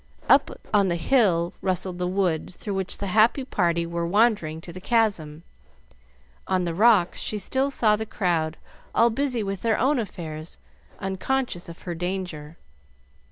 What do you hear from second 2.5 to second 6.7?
through which the happy party were wandering to the Chasm. On